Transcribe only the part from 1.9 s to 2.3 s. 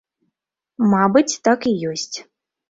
ёсць.